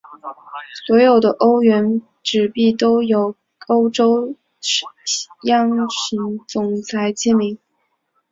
[0.87, 3.35] 所有的欧元纸币都印有
[3.67, 4.35] 欧洲
[5.43, 7.59] 央行总裁的签名。